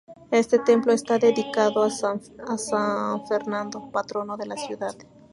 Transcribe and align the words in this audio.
Este 0.31 0.57
templo 0.57 0.93
está 0.93 1.19
dedicado 1.19 1.83
a 1.83 1.91
San 1.91 3.23
Fernando, 3.27 3.91
patrono 3.91 4.35
de 4.35 4.47
la 4.47 4.57
ciudad. 4.57 4.95